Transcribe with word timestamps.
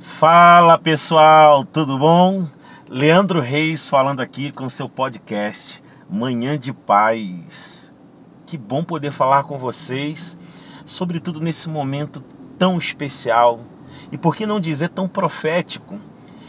Fala 0.00 0.76
pessoal, 0.76 1.64
tudo 1.64 1.98
bom? 1.98 2.46
Leandro 2.88 3.40
Reis 3.40 3.88
falando 3.88 4.20
aqui 4.20 4.50
com 4.50 4.68
seu 4.68 4.88
podcast 4.88 5.82
Manhã 6.10 6.58
de 6.58 6.72
Paz. 6.72 7.94
Que 8.44 8.58
bom 8.58 8.82
poder 8.82 9.12
falar 9.12 9.44
com 9.44 9.56
vocês, 9.56 10.36
sobretudo 10.84 11.40
nesse 11.40 11.68
momento 11.68 12.22
tão 12.58 12.76
especial 12.76 13.60
e 14.10 14.18
por 14.18 14.34
que 14.34 14.46
não 14.46 14.60
dizer 14.60 14.88
tão 14.90 15.08
profético. 15.08 15.98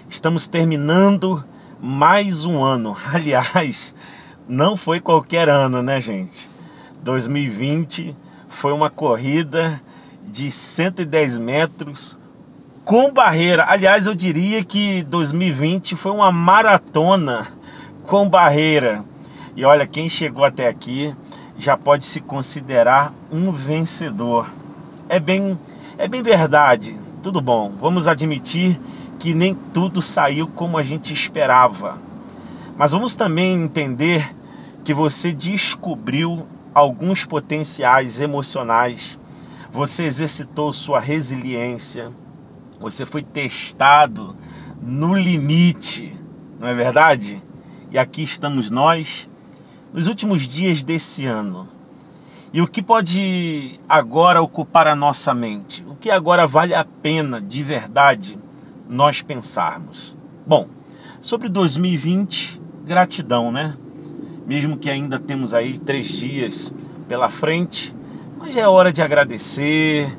Estamos 0.10 0.48
terminando 0.48 1.44
mais 1.80 2.46
um 2.46 2.64
ano. 2.64 2.98
Aliás, 3.14 3.96
não 4.48 4.76
foi 4.76 5.00
qualquer 5.00 5.50
ano, 5.50 5.82
né, 5.82 6.02
gente? 6.02 6.50
2020 7.04 8.16
foi 8.48 8.74
uma 8.74 8.90
corrida 8.90 9.82
de 10.28 10.50
110 10.50 11.38
metros 11.38 12.18
com 12.86 13.12
barreira. 13.12 13.66
Aliás, 13.68 14.06
eu 14.06 14.14
diria 14.14 14.64
que 14.64 15.02
2020 15.04 15.96
foi 15.96 16.12
uma 16.12 16.32
maratona 16.32 17.48
com 18.06 18.30
barreira. 18.30 19.04
E 19.56 19.66
olha, 19.66 19.88
quem 19.88 20.08
chegou 20.08 20.46
até 20.46 20.68
aqui 20.68 21.14
já 21.58 21.76
pode 21.76 22.06
se 22.06 22.22
considerar 22.22 23.12
um 23.32 23.52
vencedor. 23.52 24.48
É 25.10 25.20
bem, 25.20 25.58
é 25.98 26.08
bem 26.08 26.22
verdade. 26.22 26.96
Tudo 27.24 27.42
bom. 27.42 27.74
Vamos 27.82 28.08
admitir 28.08 28.80
que 29.18 29.34
nem 29.34 29.56
tudo 29.74 30.00
saiu 30.00 30.48
como 30.48 30.78
a 30.78 30.84
gente 30.84 31.12
esperava. 31.12 31.98
Mas 32.78 32.92
vamos 32.92 33.16
também 33.16 33.64
entender 33.64 34.32
que 34.84 34.94
você 34.94 35.34
descobriu 35.34 36.46
alguns 36.72 37.26
potenciais 37.26 38.22
emocionais. 38.22 39.18
Você 39.72 40.04
exercitou 40.04 40.72
sua 40.72 41.00
resiliência 41.00 42.12
você 42.80 43.06
foi 43.06 43.24
testado 43.24 44.36
no 44.82 45.14
limite, 45.14 46.16
não 46.60 46.68
é 46.68 46.74
verdade? 46.74 47.42
E 47.92 47.98
aqui 47.98 48.24
estamos 48.24 48.70
nós, 48.70 49.30
nos 49.94 50.08
últimos 50.08 50.44
dias 50.48 50.84
desse 50.84 51.26
ano. 51.26 51.68
E 52.54 52.62
o 52.62 52.68
que 52.68 52.82
pode 52.82 53.80
agora 53.88 54.42
ocupar 54.42 54.88
a 54.88 54.96
nossa 54.96 55.34
mente? 55.34 55.84
O 55.90 55.96
que 55.96 56.10
agora 56.10 56.48
vale 56.48 56.74
a 56.74 56.86
pena 56.86 57.42
de 57.42 57.64
verdade 57.64 58.38
nós 58.88 59.22
pensarmos? 59.22 60.16
Bom, 60.48 60.68
sobre 61.20 61.50
2020, 61.50 62.62
gratidão, 62.86 63.52
né? 63.52 63.76
Mesmo 64.46 64.78
que 64.78 64.90
ainda 64.90 65.20
temos 65.20 65.54
aí 65.54 65.78
três 65.78 66.08
dias 66.08 66.72
pela 67.08 67.30
frente, 67.30 67.94
mas 68.38 68.56
é 68.56 68.68
hora 68.68 68.94
de 68.94 69.02
agradecer, 69.02 70.16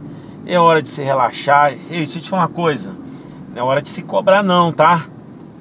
é 0.47 0.59
hora 0.61 0.81
de 0.81 0.89
se 0.89 1.03
relaxar. 1.03 1.73
Ei, 1.73 1.99
deixa 1.99 2.19
eu 2.19 2.23
te 2.23 2.31
falar 2.31 2.43
uma 2.43 2.49
coisa. 2.49 2.95
Não 3.51 3.59
é 3.59 3.63
hora 3.63 3.83
de 3.83 3.89
se 3.89 4.03
cobrar 4.03 4.43
não, 4.43 4.73
tá? 4.73 5.07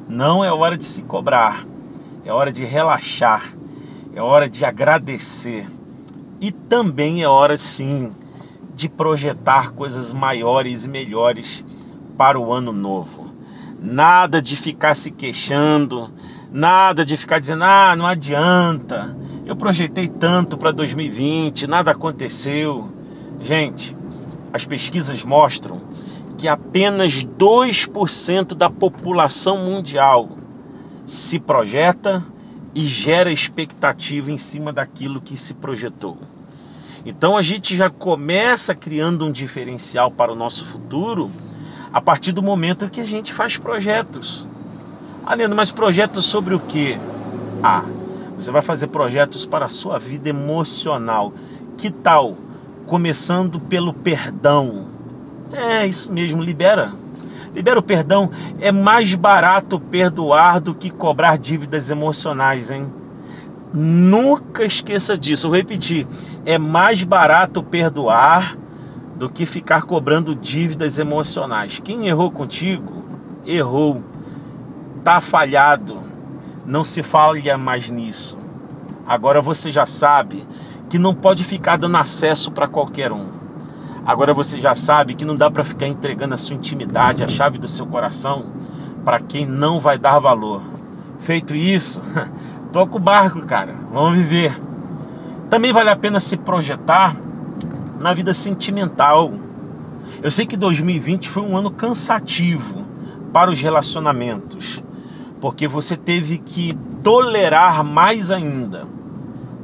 Não 0.07 0.45
é 0.45 0.51
hora 0.51 0.77
de 0.77 0.83
se 0.83 1.01
cobrar. 1.01 1.65
É 2.23 2.31
hora 2.31 2.51
de 2.51 2.63
relaxar. 2.63 3.51
É 4.13 4.21
hora 4.21 4.47
de 4.47 4.63
agradecer. 4.63 5.67
E 6.39 6.51
também 6.51 7.23
é 7.23 7.27
hora 7.27 7.57
sim 7.57 8.13
de 8.75 8.87
projetar 8.87 9.71
coisas 9.71 10.13
maiores 10.13 10.85
e 10.85 10.89
melhores 10.89 11.65
para 12.15 12.39
o 12.39 12.53
ano 12.53 12.71
novo. 12.71 13.33
Nada 13.81 14.41
de 14.41 14.55
ficar 14.55 14.95
se 14.95 15.11
queixando, 15.11 16.11
nada 16.51 17.05
de 17.05 17.17
ficar 17.17 17.39
dizendo: 17.39 17.63
"Ah, 17.63 17.95
não 17.95 18.05
adianta. 18.05 19.15
Eu 19.45 19.55
projetei 19.55 20.07
tanto 20.07 20.57
para 20.57 20.71
2020, 20.71 21.67
nada 21.67 21.91
aconteceu". 21.91 22.89
Gente, 23.41 23.95
as 24.55 24.63
pesquisas 24.63 25.25
mostram 25.25 25.81
que 26.37 26.47
apenas 26.47 27.25
2% 27.25 28.55
da 28.55 28.69
população 28.69 29.57
mundial 29.57 30.29
se 31.05 31.39
projeta 31.39 32.23
e 32.73 32.85
gera 32.85 33.33
expectativa 33.33 34.31
em 34.31 34.37
cima 34.37 34.71
daquilo 34.71 35.19
que 35.19 35.35
se 35.35 35.55
projetou. 35.55 36.17
Então 37.05 37.35
a 37.35 37.41
gente 37.41 37.75
já 37.75 37.89
começa 37.89 38.73
criando 38.73 39.25
um 39.25 39.31
diferencial 39.31 40.09
para 40.09 40.31
o 40.31 40.35
nosso 40.35 40.65
futuro 40.65 41.29
a 41.91 41.99
partir 41.99 42.31
do 42.31 42.41
momento 42.41 42.89
que 42.89 43.01
a 43.01 43.05
gente 43.05 43.33
faz 43.33 43.57
projetos. 43.57 44.47
Ah, 45.25 45.35
mas 45.53 45.73
projetos 45.73 46.25
sobre 46.27 46.55
o 46.55 46.59
quê? 46.61 46.97
Ah, 47.61 47.83
você 48.39 48.53
vai 48.53 48.61
fazer 48.61 48.87
projetos 48.87 49.45
para 49.45 49.65
a 49.65 49.69
sua 49.69 49.99
vida 49.99 50.29
emocional. 50.29 51.33
Que 51.77 51.91
tal 51.91 52.37
começando 52.85 53.59
pelo 53.59 53.93
perdão. 53.93 54.85
É 55.51 55.85
isso 55.85 56.11
mesmo, 56.11 56.43
libera. 56.43 56.93
Libera 57.53 57.79
o 57.79 57.83
perdão. 57.83 58.29
É 58.59 58.71
mais 58.71 59.15
barato 59.15 59.79
perdoar 59.79 60.59
do 60.59 60.73
que 60.73 60.89
cobrar 60.89 61.37
dívidas 61.37 61.89
emocionais, 61.89 62.71
hein? 62.71 62.85
Nunca 63.73 64.63
esqueça 64.63 65.17
disso. 65.17 65.47
Vou 65.49 65.57
repetir. 65.57 66.07
É 66.45 66.57
mais 66.57 67.03
barato 67.03 67.63
perdoar 67.63 68.57
do 69.15 69.29
que 69.29 69.45
ficar 69.45 69.83
cobrando 69.83 70.35
dívidas 70.35 70.99
emocionais. 70.99 71.79
Quem 71.83 72.07
errou 72.07 72.29
contigo, 72.31 73.05
errou. 73.45 74.03
Tá 75.03 75.21
falhado. 75.21 75.99
Não 76.65 76.83
se 76.83 77.01
falha 77.03 77.57
mais 77.57 77.89
nisso. 77.89 78.37
Agora 79.07 79.41
você 79.41 79.71
já 79.71 79.85
sabe 79.85 80.45
que 80.89 80.99
não 80.99 81.13
pode 81.13 81.43
ficar 81.43 81.77
dando 81.77 81.97
acesso 81.97 82.51
para 82.51 82.67
qualquer 82.67 83.11
um. 83.11 83.27
Agora 84.05 84.33
você 84.33 84.59
já 84.59 84.75
sabe 84.75 85.15
que 85.15 85.25
não 85.25 85.35
dá 85.35 85.49
para 85.49 85.63
ficar 85.63 85.87
entregando 85.87 86.35
a 86.35 86.37
sua 86.37 86.55
intimidade, 86.55 87.23
a 87.23 87.27
chave 87.27 87.57
do 87.57 87.67
seu 87.67 87.87
coração 87.87 88.45
para 89.03 89.19
quem 89.19 89.45
não 89.45 89.79
vai 89.79 89.97
dar 89.97 90.19
valor. 90.19 90.61
Feito 91.19 91.55
isso, 91.55 92.01
toca 92.71 92.97
o 92.97 92.99
barco, 92.99 93.41
cara. 93.41 93.75
Vamos 93.91 94.17
viver. 94.17 94.59
Também 95.49 95.73
vale 95.73 95.89
a 95.89 95.95
pena 95.95 96.19
se 96.19 96.37
projetar 96.37 97.15
na 97.99 98.13
vida 98.13 98.33
sentimental. 98.33 99.33
Eu 100.21 100.29
sei 100.29 100.45
que 100.45 100.55
2020 100.55 101.29
foi 101.29 101.43
um 101.43 101.57
ano 101.57 101.71
cansativo 101.71 102.85
para 103.33 103.49
os 103.49 103.59
relacionamentos, 103.59 104.83
porque 105.41 105.67
você 105.67 105.97
teve 105.97 106.37
que 106.37 106.73
tolerar 107.03 107.83
mais 107.83 108.31
ainda 108.31 108.87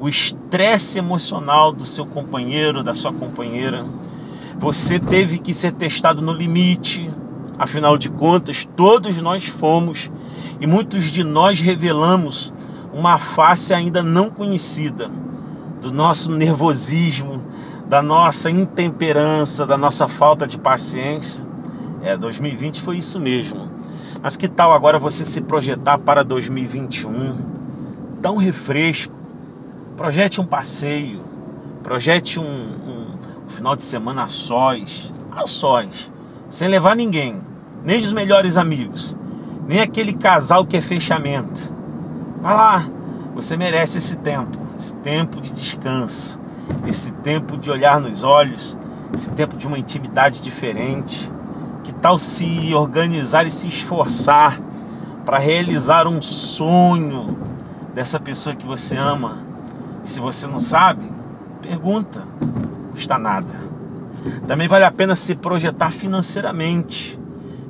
o 0.01 0.09
estresse 0.09 0.97
emocional 0.97 1.71
do 1.71 1.85
seu 1.85 2.07
companheiro, 2.07 2.83
da 2.83 2.95
sua 2.95 3.13
companheira. 3.13 3.85
Você 4.57 4.99
teve 4.99 5.37
que 5.37 5.53
ser 5.53 5.73
testado 5.73 6.23
no 6.23 6.33
limite. 6.33 7.09
Afinal 7.59 7.95
de 7.99 8.09
contas, 8.09 8.67
todos 8.75 9.21
nós 9.21 9.45
fomos 9.45 10.11
e 10.59 10.65
muitos 10.65 11.03
de 11.03 11.23
nós 11.23 11.61
revelamos 11.61 12.51
uma 12.91 13.19
face 13.19 13.75
ainda 13.75 14.01
não 14.01 14.31
conhecida 14.31 15.09
do 15.79 15.93
nosso 15.93 16.31
nervosismo, 16.31 17.39
da 17.87 18.01
nossa 18.01 18.49
intemperança, 18.49 19.67
da 19.67 19.77
nossa 19.77 20.07
falta 20.07 20.47
de 20.47 20.57
paciência. 20.57 21.45
É, 22.01 22.17
2020 22.17 22.81
foi 22.81 22.97
isso 22.97 23.19
mesmo. 23.19 23.69
Mas 24.19 24.35
que 24.35 24.47
tal 24.47 24.73
agora 24.73 24.97
você 24.97 25.23
se 25.23 25.41
projetar 25.41 25.99
para 25.99 26.23
2021? 26.23 27.35
Dá 28.19 28.31
um 28.31 28.37
refresco, 28.37 29.20
Projete 29.95 30.41
um 30.41 30.45
passeio, 30.45 31.21
projete 31.83 32.39
um, 32.39 32.43
um, 32.43 33.05
um 33.45 33.49
final 33.49 33.75
de 33.75 33.83
semana 33.83 34.23
a 34.23 34.27
sós, 34.27 35.11
a 35.31 35.45
sós, 35.45 36.11
sem 36.49 36.67
levar 36.67 36.95
ninguém, 36.95 37.39
nem 37.83 37.99
os 37.99 38.11
melhores 38.11 38.57
amigos, 38.57 39.15
nem 39.67 39.79
aquele 39.79 40.13
casal 40.13 40.65
que 40.65 40.77
é 40.77 40.81
fechamento. 40.81 41.71
Vai 42.41 42.55
lá, 42.55 42.85
você 43.35 43.55
merece 43.55 43.97
esse 43.97 44.17
tempo, 44.17 44.57
esse 44.77 44.95
tempo 44.97 45.39
de 45.39 45.51
descanso, 45.51 46.39
esse 46.87 47.11
tempo 47.15 47.57
de 47.57 47.69
olhar 47.69 47.99
nos 47.99 48.23
olhos, 48.23 48.77
esse 49.13 49.31
tempo 49.31 49.55
de 49.55 49.67
uma 49.67 49.77
intimidade 49.77 50.41
diferente. 50.41 51.31
Que 51.83 51.93
tal 51.93 52.17
se 52.17 52.73
organizar 52.73 53.45
e 53.45 53.51
se 53.51 53.67
esforçar 53.67 54.59
para 55.25 55.37
realizar 55.37 56.07
um 56.07 56.21
sonho 56.21 57.37
dessa 57.93 58.19
pessoa 58.19 58.55
que 58.55 58.65
você 58.65 58.95
ama? 58.95 59.50
E 60.03 60.09
se 60.09 60.19
você 60.19 60.47
não 60.47 60.59
sabe, 60.59 61.05
pergunta, 61.61 62.25
custa 62.91 63.17
nada. 63.17 63.53
Também 64.47 64.67
vale 64.67 64.85
a 64.85 64.91
pena 64.91 65.15
se 65.15 65.35
projetar 65.35 65.91
financeiramente. 65.91 67.19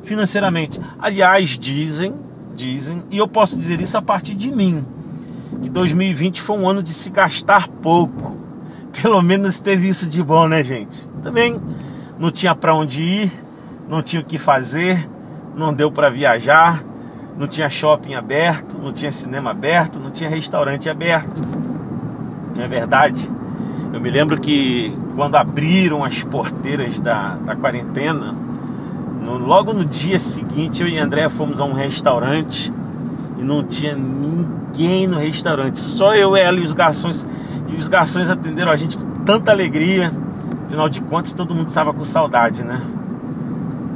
Financeiramente. 0.04 0.80
Aliás, 1.00 1.50
dizem, 1.60 2.14
dizem, 2.56 3.04
e 3.12 3.18
eu 3.18 3.28
posso 3.28 3.58
dizer 3.58 3.80
isso 3.82 3.98
a 3.98 4.02
partir 4.02 4.36
de 4.36 4.52
mim, 4.52 4.86
que 5.62 5.70
2020 5.70 6.42
foi 6.42 6.58
um 6.58 6.68
ano 6.68 6.82
de 6.82 6.94
se 6.94 7.10
gastar 7.10 7.68
pouco. 7.68 8.38
Pelo 9.02 9.22
menos 9.22 9.60
teve 9.60 9.88
isso 9.88 10.10
de 10.10 10.24
bom, 10.24 10.48
né, 10.48 10.64
gente? 10.64 11.08
Também 11.22 11.62
não 12.18 12.32
tinha 12.32 12.56
para 12.56 12.74
onde 12.74 13.04
ir, 13.04 13.32
não 13.88 14.02
tinha 14.02 14.22
o 14.22 14.26
que 14.26 14.38
fazer, 14.38 15.08
não 15.56 15.74
deu 15.74 15.92
para 15.92 16.10
viajar, 16.10 16.84
não 17.38 17.48
tinha 17.48 17.70
shopping 17.70 18.16
aberto, 18.16 18.78
não 18.78 18.92
tinha 18.92 19.12
cinema 19.12 19.52
aberto, 19.52 20.00
não 20.00 20.12
tinha 20.12 20.30
restaurante 20.30 20.90
aberto 20.90 21.42
não 22.56 22.64
é 22.64 22.68
verdade? 22.68 23.30
Eu 23.94 24.00
me 24.00 24.10
lembro 24.10 24.40
que 24.40 24.96
quando 25.16 25.36
abriram 25.36 26.04
as 26.04 26.24
porteiras 26.24 27.00
da, 27.00 27.36
da 27.36 27.56
quarentena, 27.56 28.34
logo 29.22 29.74
no 29.74 29.86
dia 29.86 30.20
seguinte, 30.20 30.82
eu 30.82 30.88
e 30.88 30.98
André 30.98 31.28
fomos 31.30 31.60
a 31.60 31.66
um 31.66 31.74
restaurante 31.74 32.72
e 33.38 33.44
não 33.44 33.64
tinha 33.64 33.96
ninguém 33.96 35.08
no 35.08 35.18
restaurante, 35.18 35.80
só 35.80 36.16
eu, 36.16 36.36
ela 36.36 36.60
e 36.60 36.62
os 36.62 36.74
garçons. 36.74 37.28
E 37.68 37.76
os 37.76 37.88
garçons 37.88 38.30
atenderam 38.30 38.72
a 38.72 38.76
gente 38.76 38.98
com 38.98 39.10
tanta 39.26 39.52
alegria. 39.52 40.12
Afinal 40.66 40.88
de 40.88 41.02
contas, 41.02 41.34
todo 41.34 41.54
mundo 41.54 41.68
estava 41.68 41.94
com 41.94 42.04
saudade, 42.04 42.64
né? 42.64 42.82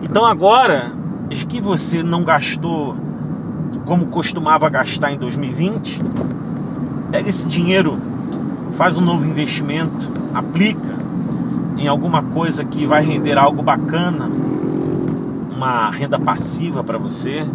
Então 0.04 0.25
agora 0.25 0.92
que 1.56 1.62
você 1.62 2.04
não 2.04 2.24
gastou 2.24 2.96
como 3.86 4.07
costumava 4.07 4.69
gastar 4.69 5.12
em 5.12 5.18
2020, 5.18 6.02
pega 7.12 7.30
esse 7.30 7.48
dinheiro, 7.48 7.98
faz 8.75 8.98
um 8.98 9.01
novo 9.01 9.27
investimento, 9.27 10.12
aplica 10.33 10.95
em 11.77 11.88
alguma 11.88 12.22
coisa 12.22 12.63
que 12.63 12.86
vai 12.86 13.04
render 13.04 13.38
algo 13.38 13.62
bacana, 13.62 14.30
uma 15.56 15.89
renda 15.89 16.19
passiva 16.19 16.83
para 16.83 16.98
você, 16.98 17.48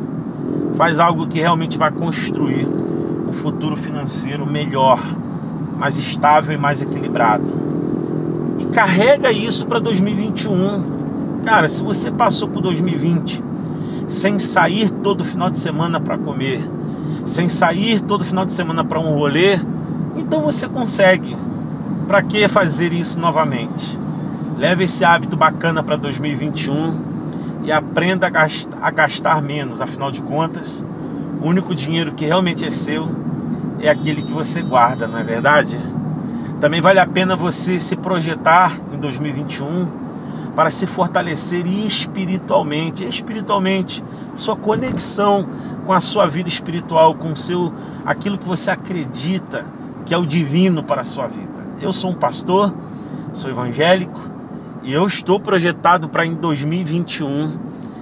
faz 0.76 0.98
algo 0.98 1.26
que 1.26 1.38
realmente 1.38 1.78
vai 1.78 1.90
construir 1.90 2.66
um 3.28 3.32
futuro 3.32 3.76
financeiro 3.76 4.46
melhor, 4.46 5.00
mais 5.78 5.98
estável 5.98 6.54
e 6.54 6.58
mais 6.58 6.82
equilibrado. 6.82 7.52
E 8.58 8.64
carrega 8.66 9.30
isso 9.30 9.66
para 9.66 9.78
2021. 9.78 11.42
Cara, 11.44 11.68
se 11.68 11.82
você 11.82 12.10
passou 12.10 12.48
por 12.48 12.62
2020 12.62 13.44
sem 14.06 14.38
sair 14.38 14.90
todo 14.90 15.24
final 15.24 15.50
de 15.50 15.58
semana 15.58 16.00
para 16.00 16.18
comer, 16.18 16.60
sem 17.24 17.48
sair 17.48 18.00
todo 18.00 18.24
final 18.24 18.44
de 18.44 18.52
semana 18.52 18.82
para 18.82 18.98
um 18.98 19.14
rolê, 19.14 19.58
então 20.16 20.42
você 20.42 20.68
consegue. 20.68 21.36
Para 22.06 22.22
que 22.22 22.48
fazer 22.48 22.92
isso 22.92 23.20
novamente? 23.20 23.98
Leve 24.58 24.84
esse 24.84 25.04
hábito 25.04 25.36
bacana 25.36 25.82
para 25.82 25.96
2021 25.96 27.10
e 27.64 27.70
aprenda 27.70 28.26
a 28.26 28.30
gastar, 28.30 28.78
a 28.82 28.90
gastar 28.90 29.40
menos. 29.40 29.80
Afinal 29.80 30.10
de 30.10 30.20
contas, 30.22 30.84
o 31.40 31.46
único 31.46 31.74
dinheiro 31.74 32.12
que 32.12 32.26
realmente 32.26 32.66
é 32.66 32.70
seu 32.70 33.08
é 33.80 33.88
aquele 33.88 34.22
que 34.22 34.32
você 34.32 34.60
guarda, 34.60 35.06
não 35.06 35.18
é 35.18 35.24
verdade? 35.24 35.80
Também 36.60 36.80
vale 36.80 36.98
a 36.98 37.06
pena 37.06 37.34
você 37.34 37.78
se 37.78 37.96
projetar 37.96 38.76
em 38.92 38.98
2021 38.98 39.86
para 40.54 40.70
se 40.70 40.86
fortalecer 40.86 41.66
espiritualmente, 41.66 43.06
espiritualmente, 43.06 44.04
sua 44.34 44.56
conexão 44.56 45.46
com 45.86 45.92
a 45.92 46.00
sua 46.00 46.26
vida 46.26 46.48
espiritual, 46.48 47.14
com 47.14 47.34
seu 47.34 47.72
aquilo 48.04 48.36
que 48.36 48.46
você 48.46 48.70
acredita 48.70 49.64
que 50.10 50.14
é 50.14 50.18
o 50.18 50.26
divino 50.26 50.82
para 50.82 51.02
a 51.02 51.04
sua 51.04 51.28
vida. 51.28 51.70
Eu 51.80 51.92
sou 51.92 52.10
um 52.10 52.14
pastor, 52.14 52.74
sou 53.32 53.48
evangélico 53.48 54.20
e 54.82 54.92
eu 54.92 55.06
estou 55.06 55.38
projetado 55.38 56.08
para 56.08 56.26
em 56.26 56.34
2021 56.34 57.56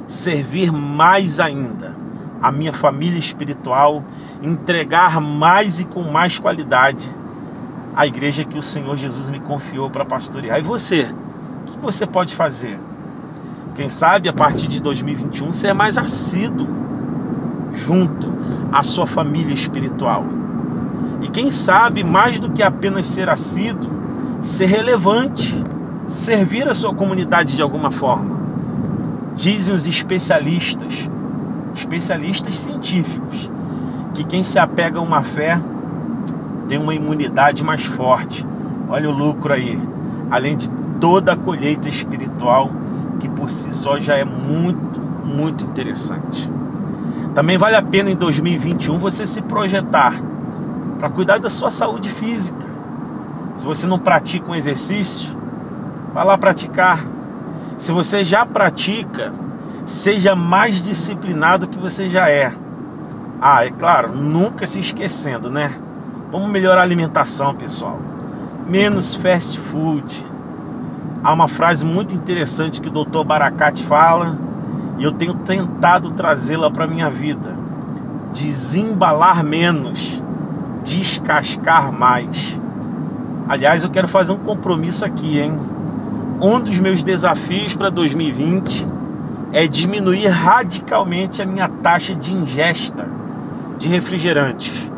servir 0.07 0.73
mais 0.73 1.39
ainda 1.39 1.95
a 2.41 2.51
minha 2.51 2.73
família 2.73 3.19
espiritual, 3.19 4.03
entregar 4.43 5.21
mais 5.21 5.81
e 5.81 5.85
com 5.85 6.01
mais 6.01 6.39
qualidade 6.39 7.07
a 7.95 8.07
igreja 8.07 8.43
que 8.43 8.57
o 8.57 8.63
Senhor 8.63 8.97
Jesus 8.97 9.29
me 9.29 9.41
confiou 9.41 9.91
para 9.91 10.07
pastorear. 10.07 10.59
E 10.59 10.63
você? 10.63 11.15
que 11.67 11.79
você 11.79 12.07
pode 12.07 12.35
fazer? 12.35 12.81
Quem 13.75 13.91
sabe 13.91 14.31
a 14.31 14.33
partir 14.33 14.67
de 14.69 14.81
2021 14.81 15.53
ser 15.53 15.75
mais 15.75 15.99
assíduo 15.99 16.69
junto 17.71 18.33
à 18.73 18.83
sua 18.83 19.07
família 19.07 19.53
espiritual. 19.53 20.38
E 21.21 21.29
quem 21.29 21.51
sabe, 21.51 22.05
mais 22.05 22.39
do 22.39 22.51
que 22.51 22.63
apenas 22.63 23.07
ser 23.07 23.29
assíduo, 23.29 23.91
ser 24.41 24.67
relevante, 24.67 25.65
servir 26.09 26.69
a 26.69 26.75
sua 26.75 26.95
comunidade 26.95 27.57
de 27.57 27.63
alguma 27.63 27.91
forma. 27.91 28.39
Dizem 29.35 29.75
os 29.75 29.87
especialistas, 29.87 31.09
especialistas 31.75 32.57
científicos, 32.57 33.51
que 34.15 34.25
quem 34.25 34.43
se 34.43 34.59
apega 34.59 34.99
a 34.99 35.03
uma 35.03 35.23
fé 35.23 35.61
tem 36.69 36.79
uma 36.79 36.95
imunidade 36.95 37.65
mais 37.65 37.85
forte. 37.85 38.47
Olha 38.89 39.09
o 39.09 39.13
lucro 39.13 39.53
aí. 39.53 39.81
Além 40.31 40.57
de 40.57 40.71
toda 41.01 41.33
a 41.33 41.37
colheita 41.37 41.89
espiritual, 41.89 42.71
que 43.19 43.29
por 43.29 43.51
si 43.51 43.73
só 43.73 43.99
já 43.99 44.15
é 44.15 44.25
muito, 44.25 45.01
muito 45.25 45.65
interessante. 45.65 46.51
Também 47.35 47.57
vale 47.57 47.77
a 47.77 47.83
pena 47.83 48.11
em 48.11 48.17
2021 48.17 48.99
você 48.99 49.27
se 49.27 49.43
projetar 49.43 50.28
para 50.99 51.09
cuidar 51.09 51.39
da 51.39 51.49
sua 51.49 51.71
saúde 51.71 52.11
física. 52.11 52.67
Se 53.55 53.65
você 53.65 53.87
não 53.87 53.99
pratica 53.99 54.51
um 54.51 54.55
exercício, 54.55 55.37
vá 56.13 56.23
lá 56.23 56.37
praticar. 56.37 57.05
Se 57.79 57.93
você 57.93 58.25
já 58.25 58.45
pratica, 58.45 59.33
seja 59.87 60.35
mais 60.35 60.83
disciplinado 60.83 61.69
que 61.69 61.79
você 61.79 62.09
já 62.09 62.29
é. 62.29 62.53
Ah, 63.41 63.65
é 63.65 63.71
claro, 63.71 64.15
nunca 64.15 64.67
se 64.67 64.81
esquecendo, 64.81 65.49
né? 65.49 65.73
Vamos 66.31 66.51
melhorar 66.51 66.81
a 66.81 66.85
alimentação, 66.85 67.55
pessoal. 67.55 67.99
Menos 68.67 69.15
fast 69.15 69.59
food, 69.59 70.27
há 71.23 71.33
uma 71.33 71.49
frase 71.49 71.85
muito 71.85 72.15
interessante 72.15 72.81
que 72.81 72.89
o 72.89 73.05
Dr. 73.05 73.25
Barakat 73.25 73.83
fala 73.85 74.37
e 74.99 75.05
eu 75.05 75.13
tenho 75.13 75.35
tentado 75.35 76.11
trazê-la 76.11 76.71
para 76.71 76.87
minha 76.87 77.09
vida. 77.09 77.57
Desembalar 78.33 79.43
menos, 79.43 80.18
descascar 80.89 81.93
mais. 81.93 82.59
Aliás, 83.49 83.85
eu 83.85 83.91
quero 83.91 84.09
fazer 84.09 84.33
um 84.33 84.39
compromisso 84.39 85.05
aqui, 85.05 85.39
hein? 85.39 85.59
Um 86.41 86.61
dos 86.61 86.79
meus 86.79 87.03
desafios 87.03 87.75
para 87.75 87.91
2020 87.91 88.87
é 89.53 89.67
diminuir 89.67 90.29
radicalmente 90.29 91.43
a 91.43 91.47
minha 91.47 91.69
taxa 91.69 92.15
de 92.15 92.33
ingesta 92.33 93.09
de 93.79 93.89
refrigerantes. 93.89 94.91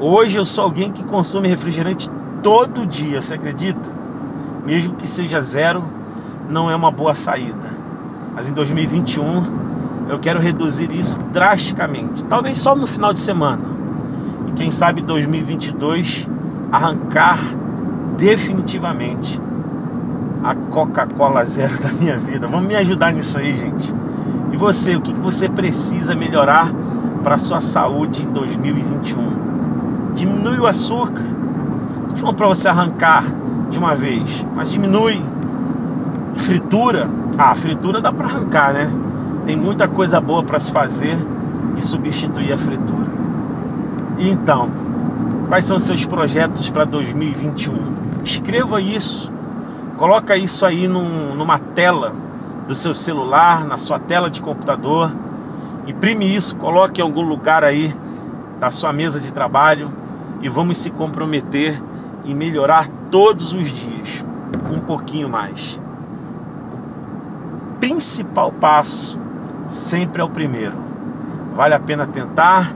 Hoje 0.00 0.38
eu 0.38 0.44
sou 0.44 0.64
alguém 0.64 0.90
que 0.90 1.02
consome 1.04 1.48
refrigerante 1.48 2.10
todo 2.42 2.86
dia, 2.86 3.20
você 3.20 3.34
acredita? 3.34 4.04
mesmo 4.64 4.94
que 4.94 5.06
seja 5.06 5.40
zero, 5.40 5.84
não 6.48 6.70
é 6.70 6.76
uma 6.76 6.90
boa 6.90 7.14
saída. 7.14 7.74
Mas 8.34 8.48
em 8.48 8.52
2021 8.52 9.64
eu 10.08 10.18
quero 10.18 10.40
reduzir 10.40 10.90
isso 10.92 11.20
drasticamente, 11.32 12.24
talvez 12.24 12.58
só 12.58 12.74
no 12.74 12.86
final 12.86 13.12
de 13.12 13.18
semana. 13.18 13.73
Quem 14.56 14.70
sabe 14.70 15.02
2022 15.02 16.28
arrancar 16.70 17.38
definitivamente 18.16 19.40
a 20.42 20.54
Coca-Cola 20.54 21.44
zero 21.44 21.78
da 21.82 21.88
minha 21.90 22.18
vida. 22.18 22.46
Vamos 22.46 22.68
me 22.68 22.76
ajudar 22.76 23.12
nisso 23.12 23.38
aí, 23.38 23.52
gente. 23.52 23.92
E 24.52 24.56
você, 24.56 24.94
o 24.94 25.00
que 25.00 25.12
você 25.12 25.48
precisa 25.48 26.14
melhorar 26.14 26.70
para 27.22 27.38
sua 27.38 27.60
saúde 27.60 28.24
em 28.24 28.30
2021? 28.30 30.12
Diminui 30.14 30.58
o 30.58 30.66
açúcar. 30.66 31.24
Não 32.10 32.16
falando 32.16 32.36
para 32.36 32.46
você 32.46 32.68
arrancar 32.68 33.24
de 33.70 33.78
uma 33.78 33.96
vez, 33.96 34.46
mas 34.54 34.70
diminui. 34.70 35.20
Fritura, 36.36 37.08
ah, 37.38 37.54
fritura 37.54 38.00
dá 38.00 38.12
para 38.12 38.26
arrancar, 38.26 38.72
né? 38.72 38.90
Tem 39.46 39.56
muita 39.56 39.88
coisa 39.88 40.20
boa 40.20 40.42
para 40.42 40.58
se 40.58 40.70
fazer 40.70 41.16
e 41.76 41.82
substituir 41.82 42.52
a 42.52 42.58
fritura. 42.58 43.13
Então, 44.18 44.70
quais 45.48 45.64
são 45.64 45.78
seus 45.78 46.04
projetos 46.04 46.70
para 46.70 46.84
2021? 46.84 48.22
Escreva 48.22 48.80
isso, 48.80 49.30
coloca 49.96 50.36
isso 50.36 50.64
aí 50.64 50.86
num, 50.86 51.34
numa 51.34 51.58
tela 51.58 52.14
do 52.66 52.74
seu 52.74 52.94
celular, 52.94 53.64
na 53.64 53.76
sua 53.76 53.98
tela 53.98 54.30
de 54.30 54.40
computador, 54.40 55.10
imprime 55.86 56.34
isso, 56.34 56.56
coloque 56.56 57.00
em 57.00 57.04
algum 57.04 57.22
lugar 57.22 57.64
aí 57.64 57.94
da 58.60 58.70
sua 58.70 58.92
mesa 58.92 59.20
de 59.20 59.32
trabalho 59.32 59.90
e 60.40 60.48
vamos 60.48 60.78
se 60.78 60.90
comprometer 60.90 61.82
em 62.24 62.34
melhorar 62.34 62.88
todos 63.10 63.52
os 63.52 63.68
dias, 63.68 64.24
um 64.70 64.78
pouquinho 64.80 65.28
mais. 65.28 65.80
O 67.72 67.78
principal 67.80 68.52
passo 68.52 69.18
sempre 69.68 70.22
é 70.22 70.24
o 70.24 70.28
primeiro. 70.28 70.74
Vale 71.54 71.74
a 71.74 71.80
pena 71.80 72.06
tentar, 72.06 72.72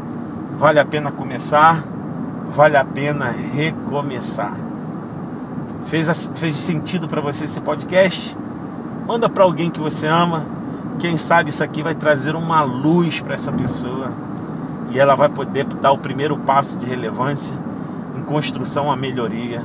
vale 0.59 0.81
a 0.81 0.85
pena 0.85 1.12
começar, 1.12 1.85
vale 2.50 2.77
a 2.77 2.85
pena 2.85 3.31
recomeçar. 3.31 4.55
Fez, 5.87 6.33
fez 6.35 6.57
sentido 6.57 7.09
para 7.09 7.21
você 7.21 7.45
esse 7.45 7.61
podcast? 7.61 8.37
Manda 9.07 9.29
para 9.29 9.45
alguém 9.45 9.71
que 9.71 9.79
você 9.79 10.09
ama. 10.09 10.45
Quem 10.99 11.17
sabe 11.17 11.50
isso 11.50 11.62
aqui 11.62 11.81
vai 11.81 11.95
trazer 11.95 12.35
uma 12.35 12.62
luz 12.62 13.21
para 13.21 13.37
essa 13.37 13.53
pessoa 13.53 14.12
e 14.91 14.99
ela 14.99 15.15
vai 15.15 15.29
poder 15.29 15.65
dar 15.65 15.93
o 15.93 15.99
primeiro 15.99 16.37
passo 16.38 16.81
de 16.81 16.87
relevância 16.87 17.57
em 18.17 18.23
construção 18.23 18.91
a 18.91 18.97
melhoria 18.97 19.65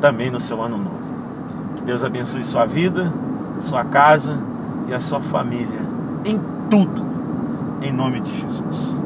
também 0.00 0.30
no 0.30 0.40
seu 0.40 0.62
ano 0.62 0.78
novo. 0.78 1.00
Que 1.76 1.82
Deus 1.82 2.02
abençoe 2.02 2.42
sua 2.42 2.64
vida, 2.64 3.12
sua 3.60 3.84
casa 3.84 4.38
e 4.88 4.94
a 4.94 5.00
sua 5.00 5.20
família 5.20 5.80
em 6.24 6.40
tudo, 6.70 7.04
em 7.82 7.92
nome 7.92 8.20
de 8.20 8.34
Jesus. 8.34 8.96